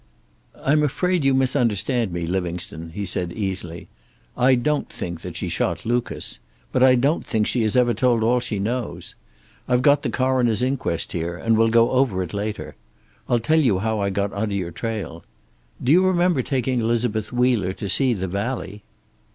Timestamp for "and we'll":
11.37-11.69